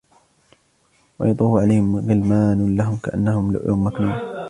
[1.19, 4.13] وَيَطُوفُ عَلَيْهِمْ غِلْمَانٌ لَّهُمْ كَأَنَّهُمْ لُؤْلُؤٌ مَّكْنُونٌ